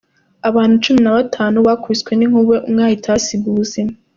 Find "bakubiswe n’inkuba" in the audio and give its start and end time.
1.67-2.55